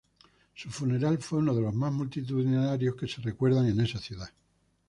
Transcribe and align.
Su 0.55 0.71
funeral 0.71 1.19
fue 1.19 1.37
uno 1.37 1.53
de 1.53 1.61
los 1.61 1.75
más 1.75 1.93
multitudinarios 1.93 2.95
que 2.95 3.07
se 3.07 3.21
recuerdan 3.21 3.67
en 3.67 3.81
esa 3.81 3.99
ciudad. 3.99 4.31